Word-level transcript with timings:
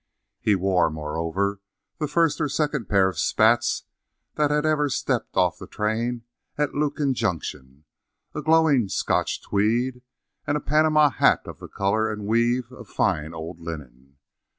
He 0.39 0.55
wore, 0.55 0.89
moreover, 0.89 1.61
the 1.99 2.07
first 2.07 2.41
or 2.41 2.49
second 2.49 2.89
pair 2.89 3.07
of 3.07 3.19
spats 3.19 3.83
that 4.33 4.49
had 4.49 4.65
ever 4.65 4.89
stepped 4.89 5.37
off 5.37 5.59
the 5.59 5.67
train 5.67 6.23
at 6.57 6.73
Lukin 6.73 7.13
Junction, 7.13 7.83
a 8.33 8.41
glowing 8.41 8.89
Scotch 8.89 9.43
tweed, 9.43 10.01
and 10.47 10.57
a 10.57 10.59
Panama 10.59 11.11
hat 11.11 11.41
of 11.45 11.59
the 11.59 11.67
color 11.67 12.11
and 12.11 12.25
weave 12.25 12.71
of 12.71 12.87
fine 12.87 13.35
old 13.35 13.59
linen. 13.59 14.17